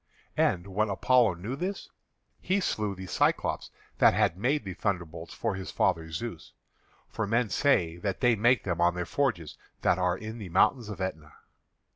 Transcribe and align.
And 0.39 0.65
when 0.65 0.89
Apollo 0.89 1.35
knew 1.35 1.55
this, 1.55 1.91
he 2.39 2.59
slew 2.59 2.95
the 2.95 3.05
Cyclopés 3.05 3.69
that 3.99 4.15
had 4.15 4.35
made 4.35 4.63
the 4.63 4.73
thunderbolts 4.73 5.31
for 5.31 5.53
his 5.53 5.69
father 5.69 6.09
Zeus, 6.09 6.53
for 7.07 7.27
men 7.27 7.49
say 7.49 7.97
that 7.97 8.19
they 8.19 8.35
make 8.35 8.63
them 8.63 8.81
on 8.81 8.95
their 8.95 9.05
forges 9.05 9.59
that 9.83 9.99
are 9.99 10.17
in 10.17 10.39
the 10.39 10.49
mountain 10.49 10.91
of 10.91 10.99
Etna. 11.01 11.33